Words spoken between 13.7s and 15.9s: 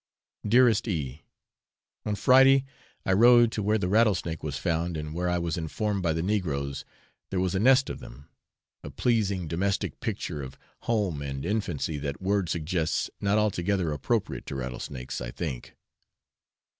appropriate to rattlesnakes, I think.